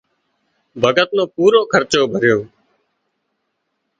[0.81, 2.39] ڀڳت نو پورُو خرچو ڀريو